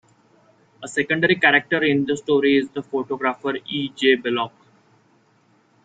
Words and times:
A 0.81 0.87
secondary 0.87 1.35
character 1.35 1.83
in 1.83 2.05
the 2.07 2.17
story 2.17 2.57
is 2.57 2.67
the 2.69 2.81
photographer 2.81 3.53
E. 3.67 3.89
J. 3.89 4.15
Bellocq. 4.17 4.51